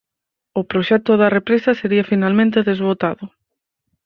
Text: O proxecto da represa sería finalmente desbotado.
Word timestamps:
O 0.59 0.61
proxecto 0.71 1.11
da 1.21 1.33
represa 1.37 1.71
sería 1.81 2.09
finalmente 2.11 2.65
desbotado. 2.69 3.25